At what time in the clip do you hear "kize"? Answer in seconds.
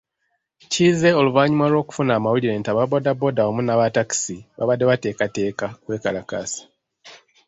0.71-1.09